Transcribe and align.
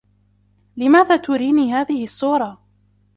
لماذا 0.77 1.15
تريني 1.17 1.73
هذه 1.73 2.03
الصّورة؟ 2.03 2.59